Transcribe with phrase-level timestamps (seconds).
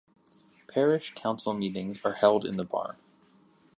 [0.67, 2.95] Parish council meetings are held in the Barn.